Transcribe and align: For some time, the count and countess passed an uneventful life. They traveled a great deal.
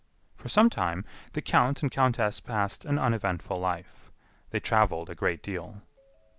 For 0.35 0.49
some 0.49 0.67
time, 0.71 1.05
the 1.33 1.43
count 1.43 1.83
and 1.83 1.91
countess 1.91 2.39
passed 2.39 2.85
an 2.85 2.97
uneventful 2.97 3.59
life. 3.59 4.11
They 4.49 4.59
traveled 4.59 5.11
a 5.11 5.13
great 5.15 5.43
deal. 5.43 5.83